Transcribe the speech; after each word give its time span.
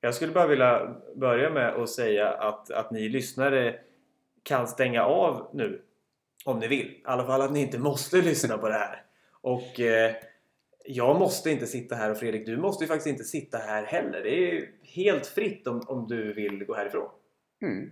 Jag 0.00 0.14
skulle 0.14 0.32
bara 0.32 0.46
vilja 0.46 0.96
börja 1.16 1.50
med 1.50 1.74
att 1.74 1.90
säga 1.90 2.28
att, 2.28 2.70
att 2.70 2.90
ni 2.90 3.08
lyssnare 3.08 3.78
kan 4.42 4.66
stänga 4.66 5.04
av 5.04 5.50
nu 5.54 5.82
om 6.44 6.58
ni 6.58 6.68
vill. 6.68 6.86
I 6.86 7.02
alla 7.04 7.26
fall 7.26 7.42
att 7.42 7.52
ni 7.52 7.60
inte 7.60 7.78
måste 7.78 8.16
lyssna 8.16 8.58
på 8.58 8.68
det 8.68 8.74
här. 8.74 9.04
Och 9.40 9.80
eh, 9.80 10.14
jag 10.84 11.18
måste 11.18 11.50
inte 11.50 11.66
sitta 11.66 11.94
här 11.94 12.10
och 12.10 12.16
Fredrik, 12.16 12.46
du 12.46 12.56
måste 12.56 12.84
ju 12.84 12.88
faktiskt 12.88 13.06
inte 13.06 13.24
sitta 13.24 13.58
här 13.58 13.84
heller. 13.84 14.22
Det 14.22 14.56
är 14.56 14.70
helt 14.82 15.26
fritt 15.26 15.66
om, 15.66 15.80
om 15.86 16.08
du 16.08 16.32
vill 16.32 16.64
gå 16.64 16.74
härifrån. 16.74 17.10
Mm. 17.62 17.90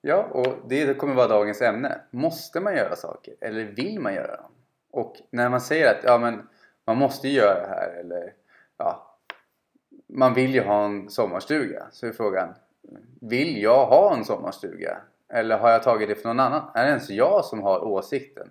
Ja, 0.00 0.28
och 0.32 0.68
det 0.68 0.98
kommer 0.98 1.14
vara 1.14 1.28
dagens 1.28 1.62
ämne. 1.62 2.00
Måste 2.10 2.60
man 2.60 2.76
göra 2.76 2.96
saker 2.96 3.34
eller 3.40 3.64
vill 3.64 4.00
man 4.00 4.14
göra 4.14 4.36
dem? 4.36 4.50
Och 4.90 5.16
när 5.30 5.48
man 5.48 5.60
säger 5.60 5.90
att 5.90 6.04
ja, 6.04 6.18
men 6.18 6.48
man 6.86 6.96
måste 6.96 7.28
göra 7.28 7.60
det 7.60 7.66
här 7.66 8.00
eller 8.00 8.32
ja, 8.76 9.13
man 10.06 10.34
vill 10.34 10.54
ju 10.54 10.60
ha 10.62 10.84
en 10.84 11.10
sommarstuga 11.10 11.86
så 11.92 12.06
är 12.06 12.12
frågan 12.12 12.54
Vill 13.20 13.62
jag 13.62 13.86
ha 13.86 14.16
en 14.16 14.24
sommarstuga? 14.24 14.98
Eller 15.32 15.58
har 15.58 15.70
jag 15.70 15.82
tagit 15.82 16.08
det 16.08 16.14
från 16.14 16.36
någon 16.36 16.46
annan? 16.46 16.62
Är 16.74 16.82
det 16.84 16.88
ens 16.88 17.10
jag 17.10 17.44
som 17.44 17.62
har 17.62 17.84
åsikten? 17.84 18.48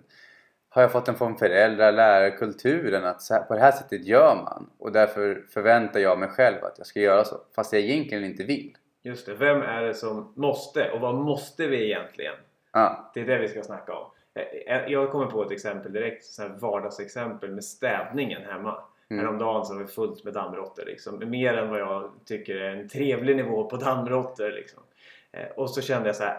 Har 0.68 0.82
jag 0.82 0.92
fått 0.92 1.06
den 1.06 1.14
från 1.14 1.36
föräldrar, 1.36 1.92
lärare, 1.92 2.30
kulturen 2.30 3.04
att 3.04 3.30
här, 3.30 3.42
på 3.42 3.54
det 3.54 3.60
här 3.60 3.72
sättet 3.72 4.04
gör 4.06 4.34
man 4.34 4.70
och 4.78 4.92
därför 4.92 5.44
förväntar 5.50 6.00
jag 6.00 6.18
mig 6.18 6.28
själv 6.28 6.64
att 6.64 6.74
jag 6.78 6.86
ska 6.86 7.00
göra 7.00 7.24
så 7.24 7.36
fast 7.54 7.72
jag 7.72 7.82
egentligen 7.82 8.24
inte 8.24 8.44
vill. 8.44 8.76
Just 9.02 9.26
det, 9.26 9.34
vem 9.34 9.62
är 9.62 9.82
det 9.82 9.94
som 9.94 10.32
måste 10.36 10.90
och 10.90 11.00
vad 11.00 11.14
måste 11.14 11.66
vi 11.66 11.84
egentligen? 11.84 12.34
Ja, 12.72 13.10
Det 13.14 13.20
är 13.20 13.24
det 13.24 13.38
vi 13.38 13.48
ska 13.48 13.62
snacka 13.62 13.92
om. 13.94 14.10
Eh, 14.66 14.92
Jag 14.92 15.10
kommer 15.12 15.26
på 15.26 15.42
ett 15.42 15.50
exempel 15.50 15.92
direkt, 15.92 16.24
så 16.24 16.42
här 16.42 16.48
vardagsexempel 16.48 17.50
med 17.50 17.64
städningen 17.64 18.42
hemma. 18.42 18.78
Mm. 19.10 19.24
Häromdagen 19.24 19.64
så 19.64 19.74
var 19.74 19.80
det 19.80 19.86
fullt 19.88 20.24
med 20.24 20.32
dammråttor. 20.34 20.84
Liksom. 20.86 21.30
Mer 21.30 21.54
än 21.54 21.70
vad 21.70 21.80
jag 21.80 22.10
tycker 22.26 22.56
är 22.56 22.76
en 22.76 22.88
trevlig 22.88 23.36
nivå 23.36 23.64
på 23.64 23.76
dammråttor. 23.76 24.50
Liksom. 24.50 24.82
Eh, 25.32 25.46
Och 25.56 25.70
så 25.70 25.80
kände 25.82 26.08
jag 26.08 26.16
så 26.16 26.22
här. 26.24 26.38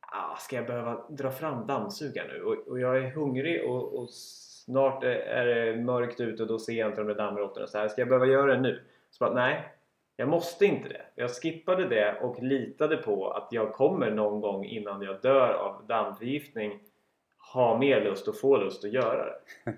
Ah, 0.00 0.36
ska 0.36 0.56
jag 0.56 0.66
behöva 0.66 1.04
dra 1.08 1.30
fram 1.30 1.66
dammsugaren 1.66 2.28
nu? 2.30 2.42
Och, 2.42 2.68
och 2.68 2.80
jag 2.80 2.96
är 2.98 3.10
hungrig 3.10 3.64
och, 3.70 3.94
och 3.98 4.10
snart 4.10 5.04
är- 5.04 5.08
är 5.08 5.46
det 5.46 5.76
mörkt 5.82 6.20
ute 6.20 6.42
och 6.42 6.48
då 6.48 6.58
ser 6.58 6.72
jag 6.72 6.88
inte 6.90 7.00
de 7.00 7.06
där 7.08 7.14
dammråttorna. 7.14 7.66
Så 7.66 7.78
här, 7.78 7.88
ska 7.88 8.00
jag 8.00 8.08
behöva 8.08 8.26
göra 8.26 8.54
det 8.54 8.60
nu? 8.60 8.82
Så 9.10 9.24
bara, 9.24 9.34
nej, 9.34 9.68
jag 10.16 10.28
måste 10.28 10.66
inte 10.66 10.88
det. 10.88 11.02
Jag 11.14 11.30
skippade 11.30 11.88
det 11.88 12.18
och 12.20 12.42
litade 12.42 12.96
på 12.96 13.30
att 13.30 13.48
jag 13.50 13.72
kommer 13.72 14.10
någon 14.10 14.40
gång 14.40 14.64
innan 14.64 15.02
jag 15.02 15.20
dör 15.20 15.52
av 15.52 15.86
dammförgiftning 15.86 16.80
ha 17.52 17.78
mer 17.78 18.00
lust 18.04 18.28
och 18.28 18.36
få 18.38 18.56
lust 18.56 18.84
att 18.84 18.92
göra 18.92 19.24
det. 19.24 19.40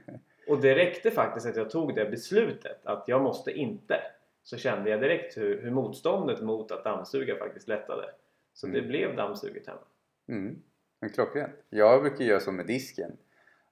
Och 0.48 0.60
det 0.60 0.74
räckte 0.74 1.10
faktiskt 1.10 1.46
att 1.46 1.56
jag 1.56 1.70
tog 1.70 1.94
det 1.94 2.04
beslutet 2.04 2.86
att 2.86 3.04
jag 3.06 3.22
måste 3.22 3.50
inte. 3.52 4.00
Så 4.42 4.56
kände 4.56 4.90
jag 4.90 5.00
direkt 5.00 5.36
hur, 5.36 5.62
hur 5.62 5.70
motståndet 5.70 6.40
mot 6.42 6.70
att 6.70 6.84
dammsuga 6.84 7.36
faktiskt 7.36 7.68
lättade. 7.68 8.10
Så 8.54 8.66
det 8.66 8.78
Mm. 8.78 8.88
blev 8.88 9.16
dammsuget 9.16 9.66
hemma. 9.66 9.80
mm. 10.28 10.62
men 11.00 11.10
klockrent. 11.10 11.54
Jag 11.70 12.02
brukar 12.02 12.24
göra 12.24 12.40
så 12.40 12.52
med 12.52 12.66
disken 12.66 13.16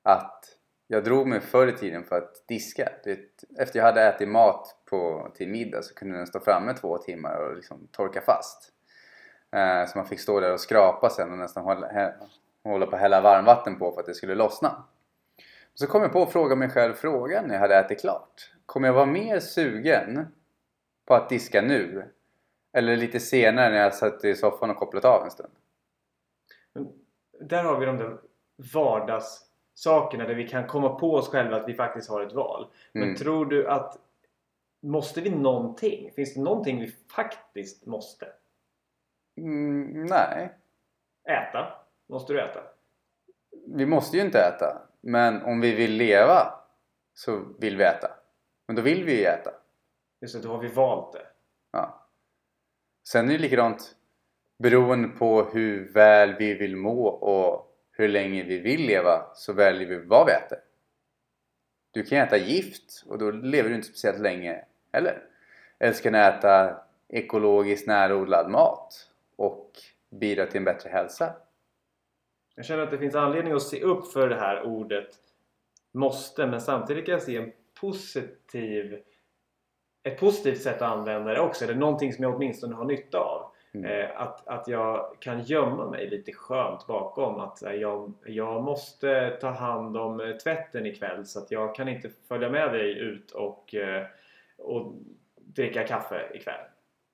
att 0.02 0.58
jag 0.86 1.04
drog 1.04 1.26
mig 1.26 1.40
förr 1.40 1.66
i 1.66 1.72
tiden 1.72 2.04
för 2.04 2.18
att 2.18 2.46
diska. 2.48 2.88
Det, 3.04 3.18
efter 3.58 3.78
jag 3.78 3.86
hade 3.86 4.02
ätit 4.02 4.28
mat 4.28 4.76
på, 4.84 5.32
till 5.34 5.48
middag 5.48 5.82
så 5.82 5.94
kunde 5.94 6.16
den 6.16 6.26
stå 6.26 6.40
framme 6.40 6.74
två 6.74 6.98
timmar 6.98 7.36
och 7.36 7.56
liksom 7.56 7.88
torka 7.92 8.20
fast. 8.20 8.72
Eh, 9.50 9.86
så 9.86 9.98
man 9.98 10.06
fick 10.06 10.20
stå 10.20 10.40
där 10.40 10.52
och 10.52 10.60
skrapa 10.60 11.10
sen 11.10 11.32
och 11.32 11.38
nästan 11.38 11.64
hålla, 11.64 12.12
hålla 12.64 12.86
på 12.86 12.96
att 12.96 13.02
hälla 13.02 13.20
varmvatten 13.20 13.78
på 13.78 13.92
för 13.92 14.00
att 14.00 14.06
det 14.06 14.14
skulle 14.14 14.34
lossna. 14.34 14.84
Så 15.74 15.86
kom 15.86 16.02
jag 16.02 16.12
på 16.12 16.22
att 16.22 16.32
fråga 16.32 16.56
mig 16.56 16.70
själv 16.70 16.94
frågan 16.94 17.46
när 17.46 17.54
jag 17.54 17.60
hade 17.60 17.76
ätit 17.76 18.00
klart. 18.00 18.52
Kommer 18.66 18.88
jag 18.88 18.94
vara 18.94 19.06
mer 19.06 19.40
sugen 19.40 20.26
på 21.06 21.14
att 21.14 21.28
diska 21.28 21.62
nu? 21.62 22.10
Eller 22.72 22.96
lite 22.96 23.20
senare 23.20 23.70
när 23.70 23.78
jag 23.82 23.94
satt 23.94 24.24
i 24.24 24.34
soffan 24.34 24.70
och 24.70 24.76
kopplat 24.76 25.04
av 25.04 25.24
en 25.24 25.30
stund? 25.30 25.52
Där 27.40 27.64
har 27.64 27.80
vi 27.80 27.86
de 27.86 27.96
där 27.96 28.18
vardagssakerna 28.74 30.24
där 30.27 30.34
vi 30.34 30.48
kan 30.48 30.66
komma 30.66 30.94
på 30.94 31.14
oss 31.14 31.28
själva 31.28 31.56
att 31.56 31.68
vi 31.68 31.74
faktiskt 31.74 32.11
har 32.11 32.20
ett 32.20 32.32
val. 32.32 32.70
Men 32.92 33.02
Mm. 33.02 33.16
tror 33.16 33.46
du 33.46 33.68
att 33.68 33.98
Måste 34.84 35.20
vi 35.20 35.30
någonting? 35.30 36.11
Finns 36.12 36.34
det 36.34 36.40
någonting 36.40 36.80
vi 36.80 36.94
faktiskt 37.16 37.86
måste? 37.86 38.27
Mm, 39.36 40.05
nej, 40.05 40.52
Äta? 41.24 41.72
Måste 42.08 42.32
du 42.32 42.40
äta? 42.40 42.61
vi 43.66 43.86
måste 43.86 44.16
ju 44.16 44.22
inte 44.22 44.38
äta. 44.38 44.82
Men 45.02 45.42
om 45.42 45.61
vi 45.61 45.74
vill 45.74 45.92
leva 45.92 46.55
så 47.14 47.45
vill 47.58 47.77
vi 47.77 47.85
äta. 47.85 48.11
Men 48.67 48.77
då 48.77 48.83
vill 48.83 49.05
vi 49.05 49.18
ju 49.18 49.24
äta. 49.24 49.51
Just 50.20 50.35
det, 50.35 50.40
då 50.40 50.48
har 50.48 50.58
vi 50.58 50.68
valt 50.68 51.13
det. 51.13 51.27
Ja. 51.73 52.08
Sen 53.08 53.29
är 53.29 53.33
det 53.33 53.39
likadant 53.39 53.96
beroende 54.58 55.08
på 55.08 55.45
hur 55.45 55.92
väl 55.92 56.35
vi 56.35 56.55
vill 56.55 56.77
må 56.77 57.07
och 57.07 57.77
hur 57.92 58.08
länge 58.08 58.42
vi 58.42 58.58
vill 58.58 58.86
leva 58.86 59.27
så 59.35 59.52
väljer 59.52 59.89
vi 59.89 59.96
vad 59.96 60.27
vi 60.27 60.33
äter. 60.33 60.58
Du 61.91 62.02
kan 62.02 62.18
äta 62.18 62.36
gift 62.36 63.05
och 63.07 63.18
då 63.18 63.30
lever 63.30 63.68
du 63.68 63.74
inte 63.74 63.89
speciellt 63.89 64.20
länge 64.20 64.64
heller. 64.92 65.23
Eller 65.79 65.92
så 65.92 66.02
kan 66.02 66.12
du 66.12 66.18
äta 66.18 66.80
ekologiskt 67.08 67.86
närodlad 67.86 68.51
mat 68.51 69.08
och 69.36 69.70
bidra 70.11 70.46
till 70.46 70.57
en 70.57 70.64
bättre 70.64 70.91
hälsa. 70.91 71.35
Jag 72.55 72.64
känner 72.64 72.83
att 72.83 72.90
det 72.90 72.98
finns 72.98 73.14
anledning 73.14 73.52
att 73.52 73.63
se 73.63 73.83
upp 73.83 74.13
för 74.13 74.29
det 74.29 74.36
här 74.36 74.63
ordet 74.63 75.08
måste 75.92 76.46
men 76.46 76.61
samtidigt 76.61 77.07
kan 77.07 77.13
jag 77.13 77.23
se 77.23 77.36
en 77.36 77.52
positiv 77.80 79.02
ett 80.02 80.20
positivt 80.20 80.62
sätt 80.62 80.83
att 80.83 80.92
använda 80.92 81.33
det 81.33 81.41
också. 81.41 81.64
Eller 81.64 81.74
någonting 81.74 82.12
som 82.12 82.24
jag 82.24 82.35
åtminstone 82.35 82.74
har 82.74 82.85
nytta 82.85 83.18
av. 83.18 83.52
Mm. 83.74 83.91
Eh, 83.91 84.20
att, 84.20 84.48
att 84.48 84.68
jag 84.68 85.17
kan 85.20 85.42
gömma 85.42 85.91
mig 85.91 86.11
lite 86.11 86.33
skönt 86.33 86.86
bakom 86.86 87.41
att 87.41 87.62
eh, 87.62 87.73
jag, 87.73 88.12
jag 88.27 88.62
måste 88.62 89.39
ta 89.41 89.51
hand 89.51 89.96
om 89.96 90.20
eh, 90.20 90.36
tvätten 90.36 90.86
ikväll 90.86 91.27
så 91.27 91.39
att 91.39 91.51
jag 91.51 91.74
kan 91.74 91.89
inte 91.89 92.11
följa 92.29 92.51
med 92.51 92.73
dig 92.73 92.98
ut 92.98 93.30
och, 93.30 93.74
och 94.58 94.92
dricka 95.36 95.86
kaffe 95.86 96.30
ikväll. 96.35 96.64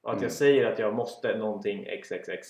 Och 0.03 0.11
att 0.11 0.17
Mm. 0.17 0.23
jag 0.25 0.33
säger 0.33 0.73
att 0.73 0.79
jag 0.79 0.95
måste 0.95 1.39
någonting 1.39 1.87
XXX 2.03 2.49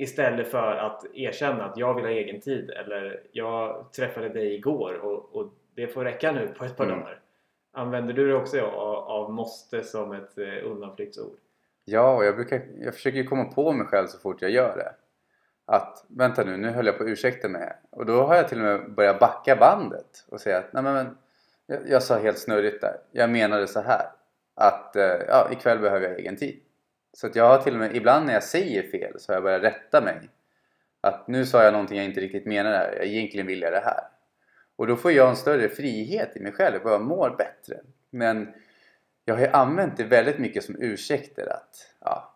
Istället 0.00 0.50
för 0.50 0.76
att 0.76 1.04
erkänna 1.14 1.64
att 1.64 1.76
jag 1.76 1.94
vill 1.94 2.04
ha 2.04 2.10
egen 2.10 2.40
tid 2.40 2.70
eller 2.70 3.22
jag 3.32 3.92
träffade 3.92 4.28
dig 4.28 4.54
igår 4.54 4.94
och, 4.94 5.36
och 5.36 5.52
det 5.74 5.86
får 5.86 6.04
räcka 6.04 6.32
nu 6.32 6.46
på 6.58 6.64
ett 6.64 6.76
par 6.76 6.84
Mm. 6.84 6.98
dagar. 7.00 7.20
Använder 7.72 8.14
du 8.14 8.28
det 8.28 8.34
också 8.34 8.60
av, 8.60 8.94
av 8.94 9.32
måste 9.32 9.82
som 9.84 10.12
ett 10.12 10.38
eh, 10.38 10.66
undanflyktsord? 10.70 11.36
Ja, 11.84 12.16
och 12.16 12.24
jag, 12.24 12.34
brukar, 12.36 12.62
jag 12.80 12.94
försöker 12.94 13.18
ju 13.18 13.24
komma 13.24 13.44
på 13.44 13.72
mig 13.72 13.86
själv 13.86 14.06
så 14.06 14.18
fort 14.18 14.42
jag 14.42 14.50
gör 14.50 14.76
det. 14.76 14.94
Att 15.66 16.04
vänta 16.08 16.44
nu, 16.44 16.56
nu 16.56 16.68
höll 16.68 16.86
jag 16.86 16.98
på 16.98 17.04
att 17.04 17.08
ursäkta 17.10 17.48
mig. 17.48 17.72
Och 17.90 18.06
då 18.06 18.22
har 18.22 18.34
jag 18.34 18.48
till 18.48 18.58
och 18.58 18.64
med 18.64 18.94
börjat 18.94 19.18
backa 19.20 19.56
bandet 19.56 20.24
och 20.28 20.40
säga 20.40 20.58
att 20.58 20.72
nej 20.72 20.82
men, 20.82 20.94
men 20.94 21.16
jag, 21.66 21.78
jag 21.88 22.02
sa 22.02 22.18
helt 22.18 22.38
snurrigt 22.38 22.80
där. 22.80 22.96
Jag 23.12 23.30
menade 23.30 23.66
så 23.66 23.80
här. 23.80 24.06
Att 24.54 24.96
eh, 24.96 25.16
ja, 25.28 25.48
ikväll 25.52 25.78
behöver 25.78 26.08
jag 26.08 26.18
egen 26.18 26.36
tid. 26.36 26.60
Så 27.12 27.26
att 27.26 27.36
jag 27.36 27.48
har 27.48 27.58
till 27.58 27.72
och 27.72 27.80
med, 27.80 27.96
ibland 27.96 28.26
när 28.26 28.32
jag 28.32 28.44
säger 28.44 28.82
fel 28.82 29.20
så 29.20 29.32
har 29.32 29.36
jag 29.36 29.42
börjat 29.42 29.62
rätta 29.62 30.00
mig. 30.00 30.30
Att 31.00 31.28
nu 31.28 31.46
sa 31.46 31.64
jag 31.64 31.72
någonting 31.72 31.96
jag 31.96 32.06
inte 32.06 32.20
riktigt 32.20 32.46
menade 32.46 32.76
här. 32.76 32.92
Jag 32.96 33.06
egentligen 33.06 33.46
vill 33.46 33.60
jag 33.60 33.72
det 33.72 33.82
här. 33.84 34.04
Och 34.76 34.86
då 34.86 34.96
får 34.96 35.12
jag 35.12 35.28
en 35.28 35.36
större 35.36 35.68
frihet 35.68 36.36
i 36.36 36.40
mig 36.40 36.52
själv 36.52 36.82
och 36.84 36.90
jag 36.90 37.00
mår 37.00 37.34
bättre. 37.38 37.80
Men 38.10 38.48
jag 39.24 39.34
har 39.34 39.42
ju 39.42 39.48
använt 39.48 39.96
det 39.96 40.04
väldigt 40.04 40.38
mycket 40.38 40.64
som 40.64 40.76
ursäkter 40.78 41.52
att 41.52 41.94
ja, 42.00 42.34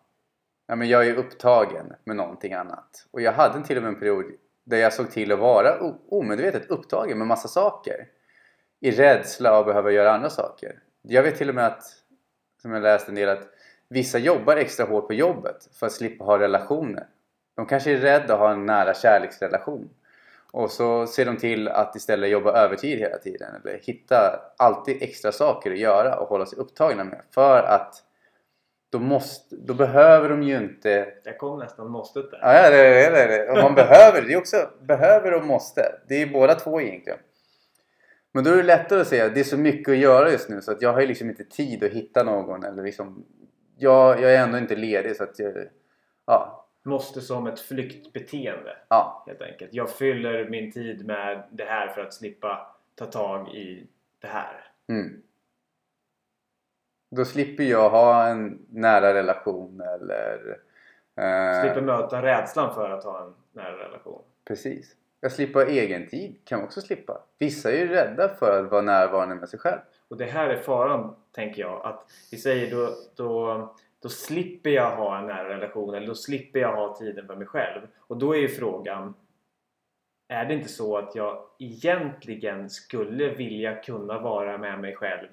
ja, 0.67 0.75
men 0.75 0.89
jag 0.89 1.07
är 1.07 1.15
upptagen 1.15 1.93
med 2.03 2.15
någonting 2.15 2.53
annat. 2.53 3.07
Och 3.11 3.21
jag 3.21 3.31
hade 3.31 3.63
till 3.63 3.77
och 3.77 3.83
med 3.83 3.89
en 3.89 3.99
period 3.99 4.25
där 4.63 4.77
jag 4.77 4.93
såg 4.93 5.11
till 5.11 5.31
att 5.31 5.39
vara 5.39 5.79
omedvetet 6.09 6.69
upptagen 6.69 7.17
med 7.17 7.27
massa 7.27 7.47
saker. 7.47 8.07
I 8.79 8.91
rädsla 8.91 9.51
av 9.51 9.59
att 9.59 9.65
behöva 9.65 9.91
göra 9.91 10.13
andra 10.13 10.29
saker. 10.29 10.79
Jag 11.01 11.23
vet 11.23 11.37
till 11.37 11.49
och 11.49 11.55
med 11.55 11.65
att, 11.65 11.83
som 12.61 12.71
jag 12.71 12.83
läste 12.83 13.11
en 13.11 13.15
del, 13.15 13.29
att 13.29 13.47
vissa 13.89 14.17
jobbar 14.17 14.57
extra 14.57 14.85
hårt 14.85 15.07
på 15.07 15.13
jobbet 15.13 15.69
för 15.79 15.85
att 15.85 15.91
slippa 15.91 16.23
ha 16.23 16.39
relationer. 16.39 17.07
De 17.55 17.65
kanske 17.65 17.91
är 17.91 17.97
rädda 17.97 18.33
att 18.33 18.39
ha 18.39 18.51
en 18.51 18.65
nära 18.65 18.93
kärleksrelation. 18.93 19.89
Och 20.51 20.71
så 20.71 21.07
ser 21.07 21.25
de 21.25 21.37
till 21.37 21.67
att 21.67 21.95
istället 21.95 22.29
jobba 22.29 22.51
övertid 22.51 22.99
hela 22.99 23.17
tiden. 23.17 23.55
Eller 23.55 23.79
hitta 23.83 24.39
alltid 24.57 25.03
extra 25.03 25.31
saker 25.31 25.71
att 25.71 25.77
göra 25.77 26.19
och 26.19 26.27
hålla 26.27 26.45
sig 26.45 26.59
upptagna 26.59 27.03
med. 27.03 27.21
För 27.31 27.63
att 27.63 28.03
då, 28.89 28.99
måste, 28.99 29.55
då 29.55 29.73
behöver 29.73 30.29
de 30.29 30.43
ju 30.43 30.57
inte... 30.57 31.07
Jag 31.23 31.37
kom 31.37 31.59
nästan 31.59 31.89
måstet 31.89 32.31
där. 32.31 32.39
Ja, 32.41 32.69
det 32.69 33.05
är 33.05 33.11
det. 33.11 33.37
det. 33.37 33.51
Och 33.51 33.57
man 33.57 33.75
behöver. 33.75 34.21
Det 34.21 34.33
är 34.33 34.37
också 34.37 34.69
behöver 34.81 35.33
och 35.33 35.45
måste. 35.45 35.95
Det 36.07 36.21
är 36.21 36.27
båda 36.27 36.55
två 36.55 36.81
egentligen. 36.81 37.19
Men 38.31 38.43
då 38.43 38.51
är 38.51 38.57
det 38.57 38.63
lättare 38.63 39.01
att 39.01 39.07
säga 39.07 39.25
att 39.25 39.33
det 39.33 39.39
är 39.39 39.43
så 39.43 39.57
mycket 39.57 39.91
att 39.91 39.97
göra 39.97 40.31
just 40.31 40.49
nu 40.49 40.61
så 40.61 40.71
att 40.71 40.81
jag 40.81 40.93
har 40.93 41.01
liksom 41.01 41.29
inte 41.29 41.43
tid 41.43 41.83
att 41.83 41.91
hitta 41.91 42.23
någon. 42.23 42.63
Eller 42.63 42.83
liksom, 42.83 43.25
jag, 43.77 44.21
jag 44.21 44.33
är 44.33 44.43
ändå 44.43 44.57
inte 44.57 44.75
ledig 44.75 45.15
så 45.15 45.23
att 45.23 45.39
jag... 45.39 45.53
Ja, 46.25 46.65
Måste 46.83 47.21
som 47.21 47.47
ett 47.47 47.59
flyktbeteende 47.59 48.77
ja, 48.87 49.23
helt 49.27 49.41
enkelt. 49.41 49.73
Jag 49.73 49.89
fyller 49.89 50.49
min 50.49 50.71
tid 50.71 51.05
med 51.05 51.43
det 51.51 51.63
här 51.63 51.87
för 51.87 52.01
att 52.01 52.13
slippa 52.13 52.75
ta 52.95 53.05
tag 53.05 53.55
i 53.55 53.87
det 54.19 54.27
här. 54.27 54.67
Mm. 54.87 55.21
Då 57.11 57.25
slipper 57.25 57.63
jag 57.63 57.89
ha 57.89 58.27
en 58.27 58.65
nära 58.69 59.13
relation 59.13 59.81
eller... 59.81 60.59
Eh, 61.15 61.61
Slipper 61.61 61.81
möta 61.81 62.21
rädslan 62.21 62.75
för 62.75 62.89
att 62.89 63.03
ha 63.03 63.23
en 63.23 63.33
nära 63.53 63.87
relation. 63.87 64.21
Precis. 64.45 64.95
Att 65.25 65.33
slippa 65.33 65.65
egen 65.65 66.07
tid. 66.07 66.35
Kan 66.43 66.59
man 66.59 66.65
också 66.65 66.81
slippa. 66.81 67.21
Vissa 67.37 67.71
är 67.71 67.77
ju 67.77 67.87
rädda 67.87 68.29
för 68.29 68.63
att 68.63 68.71
vara 68.71 68.81
närvarande 68.81 69.35
med 69.35 69.49
sig 69.49 69.59
själv. 69.59 69.79
Och 70.07 70.17
det 70.17 70.25
här 70.25 70.49
är 70.49 70.57
faran, 70.57 71.15
tänker 71.31 71.61
jag. 71.61 71.85
Att 71.85 72.05
vi 72.31 72.37
säger 72.37 72.71
då, 72.71 72.89
då, 73.15 73.75
då 74.01 74.09
slipper 74.09 74.69
jag 74.69 74.95
ha 74.95 75.19
en 75.19 75.27
nära 75.27 75.49
relation 75.49 75.95
eller 75.95 76.07
då 76.07 76.15
slipper 76.15 76.59
jag 76.59 76.75
ha 76.75 76.95
tiden 76.95 77.27
för 77.27 77.35
mig 77.35 77.47
själv. 77.47 77.81
Och 77.97 78.17
då 78.17 78.35
är 78.35 78.39
ju 78.39 78.47
frågan 78.47 79.13
Är 80.27 80.45
det 80.45 80.53
inte 80.53 80.69
så 80.69 80.97
att 80.97 81.15
jag 81.15 81.43
egentligen 81.59 82.69
skulle 82.69 83.29
vilja 83.29 83.75
kunna 83.75 84.19
vara 84.19 84.57
med 84.57 84.79
mig 84.79 84.95
själv 84.95 85.27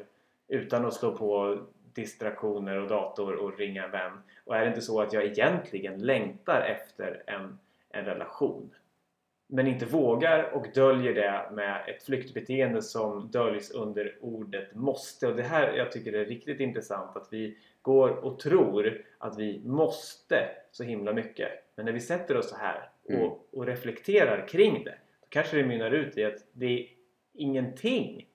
utan 0.49 0.87
att 0.87 0.95
slå 0.95 1.17
på 1.17 1.59
distraktioner 1.95 2.77
och 2.77 2.89
dator 2.89 3.35
och 3.35 3.59
ringa 3.59 3.85
en 3.85 3.91
vän? 3.91 4.13
Och 4.45 4.57
är 4.57 4.61
det 4.61 4.69
inte 4.69 4.83
så 4.83 5.01
att 5.01 5.13
jag 5.13 5.25
egentligen 5.25 5.99
längtar 5.99 6.61
efter 6.61 7.23
en, 7.27 7.59
en 7.91 8.05
relation? 8.05 8.71
Men 9.55 9.67
inte 9.67 9.87
vågar 9.87 10.51
och 10.55 10.67
döljer 10.75 11.15
det 11.15 11.55
med 11.55 11.85
ett 11.89 12.03
flyktbeteende 12.03 12.83
som 12.83 13.31
döljs 13.31 13.71
under 13.71 14.19
ordet 14.21 14.75
måste. 14.75 15.27
Och 15.27 15.37
det 15.37 15.43
här 15.43 15.73
jag 15.73 15.93
tycker 15.93 16.13
är 16.13 16.25
riktigt 16.25 16.61
intressant 16.61 17.17
att 17.17 17.29
vi 17.31 17.59
går 17.83 18.11
och 18.11 18.39
tror 18.39 19.05
att 19.19 19.39
vi 19.39 19.63
måste 19.65 20.49
så 20.71 20.85
himla 20.85 21.13
mycket. 21.13 21.49
Men 21.77 21.85
när 21.85 21.93
vi 21.93 22.01
sätter 22.01 22.37
oss 22.37 22.51
så 22.51 22.57
här 22.57 22.91
och, 23.05 23.11
Mm. 23.11 23.31
och 23.53 23.67
reflekterar 23.67 24.49
kring 24.49 24.85
det 24.85 24.95
då 25.21 25.27
kanske 25.29 25.57
det 25.57 25.65
mynnar 25.67 25.91
ut 25.91 26.19
i 26.19 26.25
att 26.25 26.47
det 26.53 26.67
är 26.67 26.87
ingenting. 27.35 28.29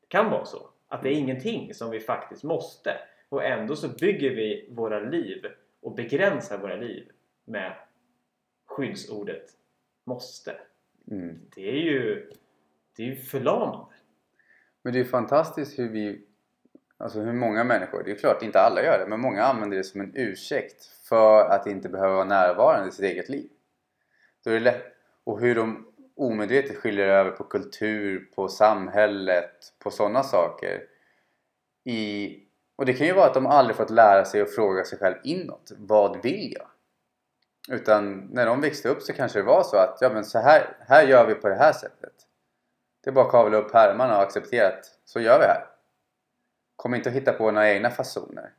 Det 0.00 0.08
kan 0.08 0.30
vara 0.30 0.44
så 0.44 0.70
att 0.88 1.02
det 1.02 1.08
är 1.08 1.18
ingenting 1.18 1.74
som 1.74 1.90
vi 1.90 2.00
faktiskt 2.00 2.44
måste. 2.44 2.90
Och 3.28 3.44
ändå 3.44 3.76
så 3.76 3.88
bygger 3.88 4.30
vi 4.30 4.68
våra 4.70 5.00
liv 5.00 5.46
och 5.80 5.94
begränsar 5.94 6.58
våra 6.58 6.76
liv 6.76 7.10
med 7.44 7.72
skyddsordet 8.66 9.56
måste. 10.04 10.56
Mm. 11.10 11.38
Det 11.54 11.70
är 11.70 11.76
ju, 11.76 12.30
det 12.96 13.02
är 13.02 13.06
ju 13.06 13.16
förlamande. 13.16 13.94
Men 14.82 14.92
det 14.92 15.00
är 15.00 15.04
fantastiskt 15.04 15.78
hur 15.78 15.88
vi... 15.88 16.26
Alltså 16.96 17.20
hur 17.20 17.32
många 17.32 17.64
människor, 17.64 18.02
det 18.04 18.10
är 18.10 18.14
klart 18.14 18.42
inte 18.42 18.60
alla 18.60 18.82
gör 18.82 18.98
det, 18.98 19.06
men 19.06 19.20
många 19.20 19.44
använder 19.44 19.76
det 19.76 19.84
som 19.84 20.00
en 20.00 20.12
ursäkt 20.14 20.84
för 20.84 21.44
att 21.44 21.66
inte 21.66 21.88
behöva 21.88 22.14
vara 22.14 22.24
närvarande 22.24 22.88
i 22.88 22.92
sitt 22.92 23.04
eget 23.04 23.28
liv. 23.28 23.50
Då 24.44 24.50
är 24.50 24.54
det 24.54 24.60
lätt, 24.60 24.84
och 25.24 25.40
hur 25.40 25.54
de 25.54 25.86
omedvetet 26.16 26.76
skiljer 26.76 27.08
över 27.08 27.30
på 27.30 27.44
kultur, 27.44 28.28
på 28.34 28.48
samhället, 28.48 29.72
på 29.78 29.90
sådana 29.90 30.22
saker. 30.22 30.82
I, 31.84 32.36
och 32.76 32.86
det 32.86 32.94
kan 32.94 33.06
ju 33.06 33.12
vara 33.12 33.26
att 33.26 33.34
de 33.34 33.46
aldrig 33.46 33.76
fått 33.76 33.90
lära 33.90 34.24
sig 34.24 34.40
att 34.40 34.54
fråga 34.54 34.84
sig 34.84 34.98
själv 34.98 35.16
inåt. 35.24 35.72
Vad 35.78 36.22
vill 36.22 36.52
jag? 36.58 36.66
Utan 37.70 38.28
när 38.32 38.46
de 38.46 38.60
växte 38.60 38.88
upp 38.88 39.02
så 39.02 39.12
kanske 39.12 39.38
det 39.38 39.42
var 39.42 39.62
så 39.62 39.76
att 39.76 39.98
ja 40.00 40.10
men 40.12 40.24
så 40.24 40.38
här, 40.38 40.76
här 40.88 41.02
gör 41.02 41.26
vi 41.26 41.34
på 41.34 41.48
det 41.48 41.54
här 41.54 41.72
sättet. 41.72 42.12
Det 43.04 43.10
är 43.10 43.14
bara 43.14 43.24
att 43.24 43.30
kavla 43.30 43.56
upp 43.56 43.72
pärmarna 43.72 44.16
och 44.16 44.22
acceptera 44.22 44.68
att 44.68 44.84
så 45.04 45.20
gör 45.20 45.38
vi 45.38 45.44
här. 45.44 45.64
Kom 46.76 46.94
inte 46.94 47.08
att 47.08 47.14
hitta 47.14 47.32
på 47.32 47.50
några 47.50 47.70
egna 47.70 47.90
fasoner. 47.90 48.50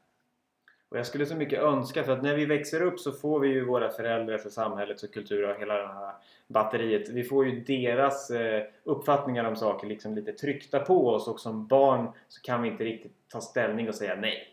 Och 0.89 0.97
jag 0.97 1.05
skulle 1.05 1.25
så 1.25 1.35
mycket 1.35 1.59
önska 1.59 2.03
för 2.03 2.11
att 2.11 2.23
när 2.23 2.35
vi 2.35 2.45
växer 2.45 2.81
upp 2.81 2.99
så 2.99 3.11
får 3.11 3.39
vi 3.39 3.47
ju 3.47 3.65
våra 3.65 3.89
föräldrars 3.89 4.45
och 4.45 4.51
samhällets 4.51 5.03
och 5.03 5.13
kultur 5.13 5.49
och 5.49 5.59
hela 5.59 5.73
det 5.73 5.87
här 5.87 6.13
batteriet. 6.47 7.09
Vi 7.09 7.23
får 7.23 7.45
ju 7.45 7.59
deras 7.59 8.29
eh, 8.29 8.63
uppfattningar 8.83 9.43
om 9.43 9.55
saker 9.55 9.87
liksom 9.87 10.15
lite 10.15 10.33
tryckta 10.33 10.79
på 10.79 11.09
oss 11.09 11.27
och 11.27 11.39
som 11.39 11.67
barn 11.67 12.11
så 12.27 12.41
kan 12.41 12.61
vi 12.61 12.69
inte 12.69 12.83
riktigt 12.83 13.13
ta 13.27 13.41
ställning 13.41 13.89
och 13.89 13.95
säga 13.95 14.15
nej. 14.15 14.47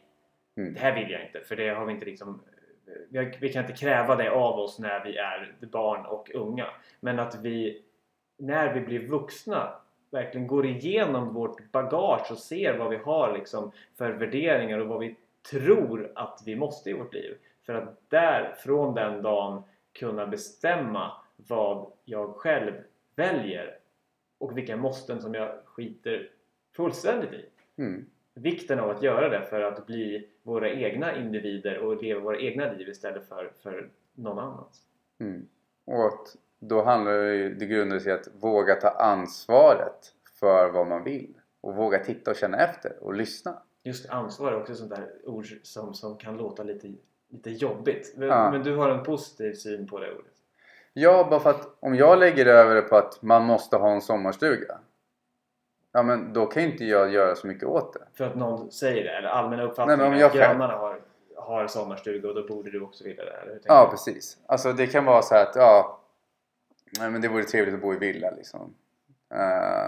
Mm. 0.56 0.74
Det 0.74 0.80
här 0.80 0.94
vill 0.94 1.10
jag 1.10 1.26
inte 1.26 1.40
för 1.40 1.56
det 1.56 1.68
har 1.68 1.86
vi 1.86 1.92
inte 1.92 2.06
liksom 2.06 2.42
Eh, 3.12 3.28
vi, 3.40 3.52
kan 3.52 3.62
inte 3.64 3.76
kräva 3.76 4.16
det 4.16 4.30
av 4.30 4.58
oss 4.58 4.78
när 4.78 5.04
vi 5.04 5.16
är 5.16 5.54
barn 5.60 6.06
och 6.06 6.30
unga. 6.34 6.66
Men 7.00 7.18
att 7.18 7.40
vi 7.42 7.82
när 8.36 8.74
vi 8.74 8.80
blir 8.80 9.06
vuxna 9.06 9.72
verkligen 10.10 10.46
går 10.46 10.66
igenom 10.66 11.34
vårt 11.34 11.72
bagage 11.72 12.30
och 12.30 12.38
ser 12.38 12.78
vad 12.78 12.90
vi 12.90 12.96
har 12.96 13.32
liksom 13.32 13.72
för 13.96 14.10
värderingar 14.10 14.78
och 14.78 14.86
vad 14.86 15.00
vi 15.00 15.16
tror 15.50 16.12
att 16.14 16.42
vi 16.44 16.56
måste 16.56 16.90
i 16.90 16.92
vårt 16.92 17.14
liv. 17.14 17.36
För 17.66 17.74
att 17.74 18.10
där, 18.10 18.54
från 18.58 18.94
den 18.94 19.22
dagen, 19.22 19.62
kunna 19.92 20.26
bestämma 20.26 21.12
vad 21.36 21.92
jag 22.04 22.34
själv 22.34 22.72
väljer 23.16 23.78
och 24.38 24.58
vilka 24.58 24.76
måsten 24.76 25.20
som 25.20 25.34
jag 25.34 25.58
skiter 25.64 26.30
fullständigt 26.76 27.32
i. 27.32 27.44
Mm. 27.76 28.06
Vikten 28.42 28.78
av 28.78 28.90
att 28.90 29.02
göra 29.02 29.28
det 29.28 29.42
för 29.42 29.60
att 29.60 29.86
bli 29.86 30.28
våra 30.42 30.70
egna 30.70 31.16
individer 31.16 31.78
och 31.78 32.02
leva 32.02 32.20
våra 32.20 32.38
egna 32.38 32.72
liv 32.72 32.88
istället 32.88 33.28
för, 33.28 33.52
för 33.62 33.88
någon 34.14 34.38
annans. 34.38 34.82
Mm. 35.20 35.48
Och 35.84 36.06
att 36.06 36.36
då 36.58 36.82
handlar 36.82 37.12
det 37.12 37.34
ju, 37.34 37.54
det 37.54 37.66
grundar 37.66 37.98
sig 37.98 38.12
att 38.12 38.28
våga 38.40 38.74
ta 38.74 38.88
ansvaret 38.88 40.12
för 40.40 40.70
vad 40.70 40.86
man 40.86 41.04
vill. 41.04 41.34
Och 41.60 41.74
våga 41.74 41.98
titta 41.98 42.30
och 42.30 42.36
känna 42.36 42.58
efter 42.58 42.92
och 43.00 43.14
lyssna. 43.14 43.62
Just 43.82 44.10
ansvar 44.10 44.52
är 44.52 44.60
också 44.60 44.72
ett 44.72 44.78
sånt 44.78 44.90
där 44.90 45.06
ord 45.24 45.46
som, 45.62 45.94
som 45.94 46.16
kan 46.16 46.36
låta 46.36 46.62
lite, 46.62 46.92
lite 47.28 47.50
jobbigt. 47.50 48.14
Men, 48.16 48.28
Ja. 48.28 48.50
men 48.50 48.62
du 48.62 48.76
har 48.76 48.88
en 48.88 49.04
positiv 49.04 49.54
syn 49.54 49.86
på 49.86 49.98
det 49.98 50.12
ordet. 50.12 50.32
Ja, 50.92 51.26
bara 51.30 51.40
för 51.40 51.50
att 51.50 51.76
om 51.80 51.94
jag 51.94 52.18
lägger 52.18 52.46
över 52.46 52.74
det 52.74 52.82
på 52.82 52.96
att 52.96 53.22
man 53.22 53.44
måste 53.44 53.76
ha 53.76 53.92
en 53.92 54.00
sommarstuga. 54.00 54.78
Ja, 55.92 56.02
men 56.02 56.32
då 56.32 56.46
kan 56.46 56.62
ju 56.62 56.70
inte 56.72 56.84
jag 56.84 57.10
göra 57.12 57.34
så 57.36 57.46
mycket 57.46 57.64
åt 57.68 57.92
det. 57.92 58.06
För 58.14 58.24
att 58.24 58.36
någon 58.36 58.70
säger 58.72 59.04
det, 59.04 59.10
eller 59.16 59.28
allmänna 59.28 59.62
uppfattningen 59.62 59.98
Nej, 59.98 60.08
men 60.08 60.14
om 60.16 60.20
jag 60.20 60.26
att 60.26 60.32
själv- 60.32 60.58
grannarna 60.58 60.78
har, 60.78 61.00
har 61.36 61.66
sommarstuga 61.66 62.28
och 62.28 62.34
då 62.34 62.46
borde 62.46 62.70
du 62.70 62.80
också 62.80 63.04
vilja 63.04 63.24
det. 63.24 63.30
Eller 63.30 63.52
hur 63.52 63.60
Ja, 63.64 63.84
du? 63.84 63.90
precis. 63.90 64.38
Alltså 64.46 64.72
det 64.72 64.86
kan 64.86 65.04
vara 65.04 65.22
så 65.22 65.34
här 65.34 65.42
att 65.42 65.56
ja, 65.56 66.00
nej, 66.98 67.10
men 67.10 67.20
det 67.20 67.28
vore 67.28 67.44
trevligt 67.44 67.74
att 67.74 67.80
bo 67.82 67.94
i 67.94 67.98
villa 67.98 68.30
liksom. 68.30 68.74
Eh, 69.34 69.86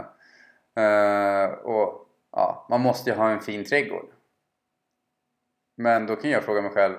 eh, 0.84 1.50
och 1.50 2.06
ja, 2.32 2.66
man 2.70 2.80
måste 2.80 3.10
ju 3.10 3.16
ha 3.16 3.30
en 3.30 3.40
fin 3.40 3.64
trädgård. 3.64 4.06
Men 5.76 6.06
då 6.06 6.16
kan 6.16 6.30
jag 6.30 6.42
fråga 6.44 6.62
mig 6.62 6.70
själv. 6.70 6.94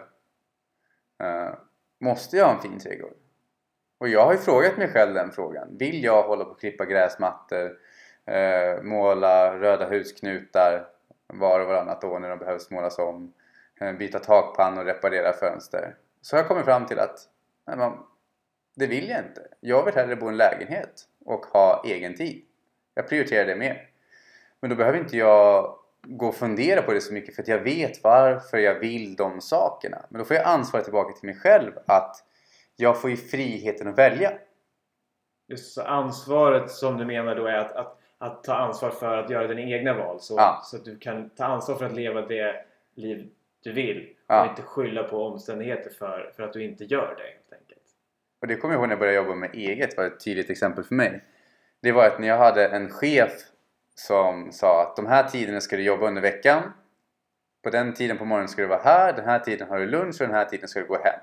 eh, 1.23 1.53
måste 1.99 2.37
jag 2.37 2.45
ha 2.45 2.53
en 2.53 2.61
fin 2.61 2.79
trädgård? 2.79 3.13
Och 3.99 4.07
jag 4.09 4.25
har 4.25 4.31
ju 4.31 4.37
frågat 4.37 4.77
mig 4.77 4.87
själv 4.87 5.13
den 5.13 5.31
frågan. 5.31 5.77
Vill 5.77 6.03
jag 6.03 6.23
hålla 6.23 6.45
på 6.45 6.51
och 6.51 6.59
klippa 6.59 6.85
gräsmattor? 6.85 7.77
Eh, 8.25 8.83
måla 8.83 9.59
röda 9.59 9.89
husknutar 9.89 10.87
var 11.27 11.59
och 11.59 11.67
varannat 11.67 12.03
år 12.03 12.19
när 12.19 12.29
de 12.29 12.39
behövs 12.39 12.71
målas 12.71 12.99
om? 12.99 13.33
eh, 13.81 13.93
byta 13.93 14.19
takpannor 14.19 14.79
och 14.79 14.85
reparera 14.85 15.33
fönster? 15.33 15.95
Så 16.21 16.35
har 16.35 16.41
jag 16.41 16.47
kommit 16.47 16.65
fram 16.65 16.85
till 16.85 16.99
att 16.99 17.19
nej, 17.67 17.77
man, 17.77 18.03
det 18.75 18.87
vill 18.87 19.09
jag 19.09 19.19
inte. 19.19 19.47
Jag 19.59 19.85
vill 19.85 19.93
hellre 19.93 20.15
bo 20.15 20.25
i 20.25 20.29
en 20.29 20.37
lägenhet 20.37 21.03
och 21.25 21.45
ha 21.45 21.83
egen 21.85 22.15
tid. 22.15 22.45
Jag 22.93 23.07
prioriterar 23.07 23.45
det 23.45 23.55
mer. 23.55 23.89
Men 24.59 24.69
då 24.69 24.75
behöver 24.75 24.99
inte 24.99 25.17
jag 25.17 25.77
gå 26.03 26.27
och 26.27 26.35
fundera 26.35 26.81
på 26.81 26.93
det 26.93 27.01
så 27.01 27.13
mycket 27.13 27.35
för 27.35 27.41
att 27.41 27.47
jag 27.47 27.59
vet 27.59 28.03
varför 28.03 28.57
jag 28.57 28.79
vill 28.79 29.15
de 29.15 29.41
sakerna. 29.41 30.05
Men 30.09 30.19
då 30.19 30.25
får 30.25 30.35
jag 30.35 30.45
ansvaret 30.45 30.85
tillbaka 30.85 31.13
till 31.13 31.29
mig 31.29 31.35
själv 31.35 31.71
att 31.87 32.15
jag 32.75 33.01
får 33.01 33.09
ju 33.09 33.17
friheten 33.17 33.87
att 33.87 33.97
välja. 33.97 34.33
Just 35.47 35.73
så 35.73 35.81
ansvaret 35.81 36.71
som 36.71 36.97
du 36.97 37.05
menar 37.05 37.35
då 37.35 37.45
är 37.45 37.57
att, 37.57 37.71
att, 37.71 38.00
att 38.21 38.43
ta 38.43 38.55
ansvar 38.55 38.89
för 38.89 39.17
att 39.17 39.29
göra 39.29 39.47
dina 39.47 39.61
egna 39.61 39.93
val. 39.93 40.19
Så, 40.19 40.35
Ja. 40.37 40.61
så 40.63 40.77
att 40.77 40.85
du 40.85 40.97
kan 40.97 41.29
ta 41.29 41.45
ansvar 41.45 41.75
för 41.75 41.85
att 41.85 41.93
leva 41.93 42.21
det 42.21 42.65
liv 42.95 43.29
du 43.63 43.71
vill. 43.71 44.09
Ja. 44.27 44.41
Och 44.41 44.49
inte 44.49 44.61
skylla 44.61 45.03
på 45.03 45.25
omständigheter 45.25 45.89
för, 45.89 46.31
för 46.35 46.43
att 46.43 46.53
du 46.53 46.63
inte 46.63 46.83
gör 46.83 47.15
det 47.17 47.23
helt 47.23 47.61
enkelt. 47.61 47.81
Och 48.41 48.47
det 48.47 48.55
kommer 48.55 48.73
jag 48.73 48.79
ihåg 48.79 48.87
när 48.87 48.91
jag 48.93 48.99
började 48.99 49.17
jobba 49.17 49.35
med 49.35 49.49
eget 49.55 49.97
var 49.97 50.03
ett 50.03 50.23
tydligt 50.23 50.49
exempel 50.49 50.83
för 50.83 50.95
mig. 50.95 51.23
Det 51.81 51.91
var 51.91 52.05
att 52.05 52.19
när 52.19 52.27
jag 52.27 52.37
hade 52.37 52.67
en 52.67 52.89
chef 52.89 53.31
som 53.95 54.51
sa 54.51 54.81
att 54.81 54.95
de 54.95 55.05
här 55.05 55.23
tiderna 55.23 55.61
ska 55.61 55.75
du 55.75 55.83
jobba 55.83 56.07
under 56.07 56.21
veckan. 56.21 56.61
På 57.63 57.69
den 57.69 57.93
tiden 57.93 58.17
på 58.17 58.25
morgonen 58.25 58.47
ska 58.47 58.61
du 58.61 58.67
vara 58.67 58.81
här, 58.81 59.13
den 59.13 59.25
här 59.25 59.39
tiden 59.39 59.69
har 59.69 59.79
du 59.79 59.85
lunch 59.85 60.21
och 60.21 60.27
den 60.27 60.35
här 60.35 60.45
tiden 60.45 60.67
ska 60.67 60.79
du 60.79 60.85
gå 60.87 60.97
hem. 61.03 61.19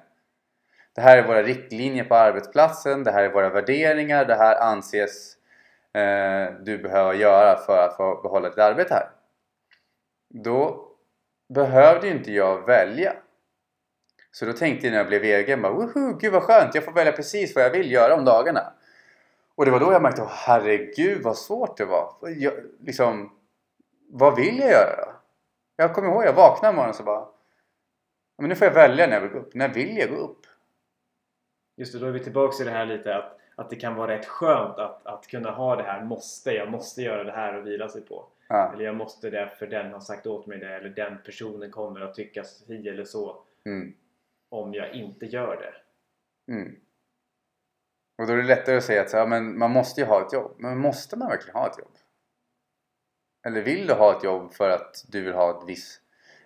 Det 0.95 1.01
här 1.01 1.19
är 1.19 1.27
våra 1.27 1.43
riktlinjer 1.43 2.05
på 2.05 2.15
arbetsplatsen, 2.15 3.05
det 3.05 3.11
här 3.11 3.23
är 3.25 3.29
våra 3.31 3.51
värderingar, 3.51 4.25
det 4.25 4.35
här 4.35 4.61
anses 4.73 5.38
Eh, 5.99 6.55
du 6.61 6.79
behöver 6.79 7.15
göra 7.15 7.57
för 7.57 7.79
att 7.79 7.97
få 7.97 8.21
behålla 8.23 8.49
ditt 8.49 8.59
arbete 8.59 8.95
här. 8.95 9.11
Då 10.29 10.89
behövde 11.55 12.07
ju 12.07 12.13
inte 12.13 12.33
jag 12.33 12.67
välja. 12.67 13.13
Så 14.31 14.45
då 14.45 14.53
tänkte 14.53 14.87
jag 14.87 14.93
när 14.93 14.99
jag 14.99 15.09
blev 15.09 15.25
egen 15.25 15.63
bara 15.63 15.73
woho, 15.73 16.19
gud 16.21 16.33
vad 16.33 16.43
skönt, 16.43 16.75
jag 16.75 16.85
får 16.85 16.93
välja 16.93 17.13
precis 17.13 17.55
vad 17.55 17.65
jag 17.65 17.71
vill 17.71 17.93
göra 17.93 18.15
om 18.15 18.25
dagarna. 18.25 18.73
Och 19.55 19.65
det 19.65 19.71
var 19.71 19.81
då 19.81 19.93
jag 19.93 20.03
märkte, 20.03 20.23
oh, 20.23 20.33
herregud 20.33 21.23
vad 21.23 21.37
svårt 21.37 21.77
det 21.77 21.85
var. 21.85 22.17
Jag, 22.37 22.55
liksom, 22.81 23.33
vad 24.11 24.37
vill 24.37 24.59
jag 24.59 24.71
göra 24.71 24.97
då? 24.97 25.13
Jag 25.77 25.95
kommer 25.95 26.09
ihåg, 26.09 26.25
jag 26.25 26.33
vaknade 26.33 26.69
en 26.69 26.75
morgon 26.77 26.91
och 26.91 26.97
så 26.97 27.03
bara 27.03 27.29
men 28.39 28.49
nu 28.49 28.55
får 28.55 28.67
jag 28.67 28.75
välja 28.75 29.07
när 29.07 29.15
jag 29.15 29.21
vill 29.21 29.31
gå 29.31 29.39
upp. 29.39 29.55
När 29.55 29.69
vill 29.69 29.97
jag 29.97 30.11
gå 30.11 30.17
upp? 30.17 30.47
Just 31.77 31.93
det, 31.93 31.99
då 31.99 32.07
är 32.07 32.11
vi 32.11 32.21
tillbaka 32.21 32.63
i 32.63 32.67
det 32.67 32.71
här 32.71 32.87
lite 32.87 33.17
att, 33.17 33.38
att 33.59 33.71
det 33.71 33.77
kan 33.77 33.95
vara 33.95 34.13
rätt 34.13 34.27
skönt 34.27 34.79
att, 34.79 35.07
att 35.07 35.27
kunna 35.27 35.51
ha 35.51 35.77
det 35.77 35.83
här 35.83 36.05
måste, 36.05 36.53
jag 36.53 36.71
måste 36.71 37.03
göra 37.03 37.25
det 37.25 37.33
här 37.33 37.55
och 37.55 37.67
vila 37.67 37.89
sig 37.89 38.03
på. 38.03 38.27
Ja. 38.49 38.73
Eller 38.73 38.85
jag 38.85 38.97
måste 38.97 39.31
det 39.31 39.53
för 39.59 39.67
den 39.67 39.93
har 39.93 40.01
sagt 40.01 40.27
åt 40.27 40.47
mig 40.47 40.59
det. 40.59 40.77
Eller 40.77 40.89
den 40.89 41.19
personen 41.25 41.71
kommer 41.71 42.01
att 42.01 42.15
tycka 42.15 42.45
si 42.45 42.89
eller 42.89 43.05
så. 43.05 43.43
Mm. 43.67 43.95
Om 44.49 44.75
jag 44.75 44.93
inte 44.95 45.27
gör 45.27 45.57
det. 45.57 45.75
Mm. 46.53 46.77
Och 48.19 48.27
då 48.27 48.33
är 48.33 48.37
det 48.37 48.43
lättare 48.43 48.77
att 48.77 48.85
säga 48.85 49.01
att 49.01 49.11
så, 49.11 49.17
här, 49.17 49.27
men 49.27 49.59
man 49.59 49.71
måste 49.71 50.01
ju 50.01 50.07
ha 50.07 50.27
ett 50.27 50.33
jobb. 50.33 50.55
Men 50.59 50.79
måste 50.79 51.17
man 51.17 51.29
verkligen 51.29 51.57
ha 51.57 51.67
ett 51.67 51.79
jobb? 51.79 51.97
Eller 53.47 53.63
vill 53.63 53.87
du 53.87 53.95
ha 53.95 54.17
ett 54.17 54.25
jobb 54.25 54.53
för 54.53 54.71
att 54.71 55.05
du 55.09 55.23
vill 55.23 55.35
ha 55.35 55.51
ett 55.51 55.69
visst... 55.69 56.01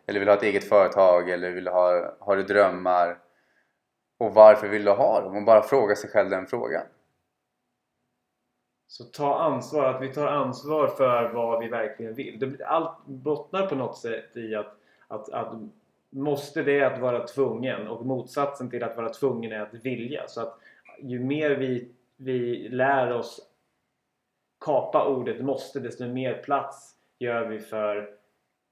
Eller 0.06 0.20
vill 0.20 0.28
ha 0.28 0.36
ett 0.36 0.42
eget 0.42 0.68
företag 0.68 1.30
eller 1.30 1.50
vill 1.50 1.68
ha, 1.68 2.14
har 2.20 2.36
du 2.36 2.42
drömmar? 2.42 3.18
Och 4.18 4.34
varför 4.34 4.68
vill 4.68 4.84
du 4.84 4.90
ha 4.90 5.20
dem? 5.20 5.36
Och 5.36 5.44
bara 5.44 5.62
fråga 5.62 5.96
sig 5.96 6.10
själv 6.10 6.30
den 6.30 6.46
frågan. 6.46 6.86
Så 8.92 9.04
ta 9.04 9.38
ansvar, 9.38 9.84
att 9.84 10.02
vi 10.02 10.12
tar 10.12 10.26
ansvar 10.26 10.88
för 10.88 11.32
vad 11.32 11.60
vi 11.60 11.68
verkligen 11.68 12.14
vill. 12.14 12.62
Allt 12.66 13.06
bottnar 13.06 13.66
på 13.66 13.74
något 13.74 13.98
sätt 13.98 14.36
i 14.36 14.54
att, 14.54 14.76
att, 15.08 15.28
att 15.28 15.52
måste 16.10 16.62
det 16.62 16.82
att 16.82 17.00
vara 17.00 17.26
tvungen 17.26 17.88
och 17.88 18.06
motsatsen 18.06 18.70
till 18.70 18.82
att 18.82 18.96
vara 18.96 19.08
tvungen 19.08 19.52
är 19.52 19.60
att 19.60 19.74
vilja. 19.74 20.28
Så 20.28 20.40
att 20.40 20.58
ju 21.02 21.20
mer 21.20 21.50
vi, 21.50 21.88
vi 22.16 22.68
lär 22.68 23.12
oss 23.12 23.40
kapa 24.60 25.06
ordet 25.06 25.44
måste 25.44 25.80
desto 25.80 26.06
mer 26.06 26.42
plats 26.42 26.94
gör 27.18 27.46
vi 27.46 27.60
för 27.60 28.14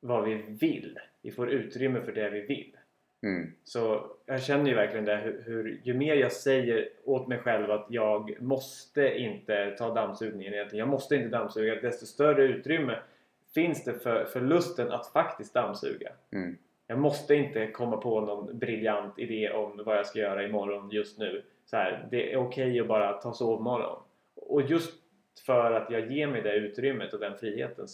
vad 0.00 0.24
vi 0.24 0.34
vill. 0.34 0.98
Vi 1.22 1.30
får 1.30 1.50
utrymme 1.50 2.00
för 2.00 2.12
det 2.12 2.30
vi 2.30 2.40
vill. 2.40 2.76
Mm. 3.22 3.52
Så 3.64 4.10
jag 4.26 4.42
känner 4.42 4.70
ju 4.70 4.74
verkligen 4.74 5.04
det 5.04 5.16
hur, 5.16 5.42
hur 5.46 5.80
ju 5.84 5.94
mer 5.94 6.14
jag 6.14 6.32
säger 6.32 6.88
åt 7.04 7.28
mig 7.28 7.38
själv 7.38 7.70
att 7.70 7.86
jag 7.88 8.42
måste 8.42 9.18
inte 9.18 9.74
ta 9.78 9.94
dammsugningen 9.94 10.54
egentligen. 10.54 10.78
Jag 10.78 10.88
måste 10.88 11.16
inte 11.16 11.28
dammsuga. 11.28 11.80
Desto 11.80 12.06
större 12.06 12.42
utrymme 12.42 12.98
finns 13.54 13.84
det 13.84 13.94
för, 13.94 14.24
för 14.24 14.40
lusten 14.40 14.90
att 14.92 15.06
faktiskt 15.06 15.54
dammsuga. 15.54 16.12
Mm. 16.32 16.56
Jag 16.86 16.98
måste 16.98 17.34
inte 17.34 17.66
komma 17.66 17.96
på 17.96 18.20
någon 18.20 18.58
briljant 18.58 19.18
idé 19.18 19.50
om 19.50 19.82
vad 19.84 19.98
jag 19.98 20.06
ska 20.06 20.18
göra 20.18 20.44
imorgon 20.44 20.90
just 20.90 21.18
nu. 21.18 21.42
Så 21.66 21.76
här, 21.76 22.08
det 22.10 22.32
är 22.32 22.36
okej 22.36 22.80
att 22.80 22.88
bara 22.88 23.12
ta 23.12 23.32
sovmorgon. 23.32 24.02
Och 24.34 24.62
just 24.62 24.94
för 25.46 25.72
att 25.72 25.90
jag 25.90 26.12
ger 26.12 26.26
mig 26.26 26.42
det 26.42 26.56
utrymmet 26.56 27.12
och 27.12 27.20
den 27.20 27.38
friheten 27.38 27.86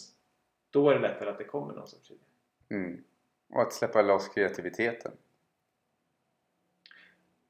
då 0.70 0.90
är 0.90 0.94
det 0.94 1.00
lättare 1.00 1.30
att 1.30 1.38
det 1.38 1.44
kommer 1.44 1.74
någon 1.74 1.86
sorts 1.86 2.10
idé. 2.10 2.20
Mm. 2.68 3.04
Och 3.50 3.62
att 3.62 3.72
släppa 3.72 4.02
loss 4.02 4.28
kreativiteten. 4.28 5.12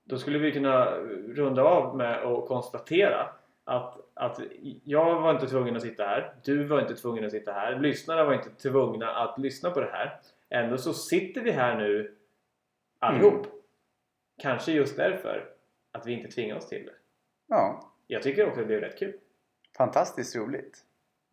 Då 0.05 0.19
skulle 0.19 0.39
vi 0.39 0.53
kunna 0.53 0.85
runda 1.29 1.63
av 1.63 1.97
med 1.97 2.23
att 2.23 2.49
konstatera 2.49 3.29
att, 3.65 3.99
att 4.15 4.41
jag 4.85 5.21
var 5.21 5.35
inte 5.35 5.47
tvungen 5.47 5.77
att 5.77 5.83
sitta 5.83 6.05
här. 6.05 6.35
Du 6.45 6.65
var 6.65 6.81
inte 6.81 6.97
tvungen 6.97 7.25
att 7.25 7.31
sitta 7.31 7.53
här. 7.53 7.79
Lyssnarna 7.79 8.25
var 8.25 8.35
inte 8.35 8.51
tvungna 8.51 9.11
att 9.11 9.39
lyssna 9.39 9.71
på 9.71 9.81
det 9.81 9.91
här. 9.93 10.21
Ändå 10.49 10.79
så 10.79 10.93
sitter 10.95 11.41
vi 11.41 11.51
här 11.51 11.77
nu 11.79 12.17
allihop. 12.99 13.35
Mm. 13.47 13.49
Kanske 14.39 14.73
just 14.73 14.97
därför 14.97 15.55
att 15.93 16.07
vi 16.07 16.13
inte 16.13 16.29
tvingar 16.31 16.57
oss 16.57 16.69
till 16.69 16.87
det. 16.87 16.95
Ja, 17.47 17.93
Jag 18.07 18.23
tycker 18.23 18.43
också 18.47 18.53
att 18.53 18.59
det 18.59 18.67
blev 18.67 18.81
rätt 18.81 18.99
kul. 18.99 19.19
fantastiskt 19.77 20.37
roligt. 20.37 20.79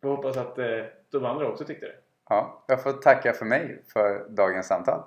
Jag 0.00 0.08
hoppas 0.08 0.36
att 0.36 0.58
eh, 0.58 0.84
de 1.10 1.24
andra 1.24 1.48
också 1.48 1.64
tyckte 1.64 1.86
det. 1.86 1.96
Ja, 2.30 2.64
jag 2.68 2.82
får 2.82 2.92
tacka 2.92 3.32
för 3.32 3.44
mig 3.44 3.84
för 3.92 4.28
dagens 4.28 4.66
samtal. 4.66 5.02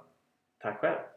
Tack 0.63 0.79
själv! 0.79 1.16